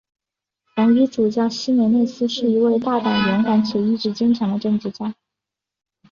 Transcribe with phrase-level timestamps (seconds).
[0.75, 5.13] 红衣主教希梅内斯是一位大胆勇敢且意志坚强的政治家。